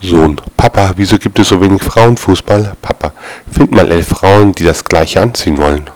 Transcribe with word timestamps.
Sohn: 0.00 0.40
Papa, 0.56 0.92
wieso 0.96 1.18
gibt 1.18 1.38
es 1.38 1.48
so 1.48 1.60
wenig 1.60 1.82
Frauenfußball? 1.82 2.74
Papa: 2.80 3.12
Find 3.50 3.72
mal 3.72 3.90
elf 3.90 4.08
Frauen, 4.08 4.52
die 4.52 4.64
das 4.64 4.84
Gleiche 4.84 5.20
anziehen 5.20 5.58
wollen 5.58 5.90